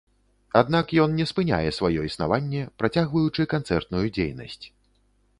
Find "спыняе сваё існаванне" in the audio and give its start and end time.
1.31-2.63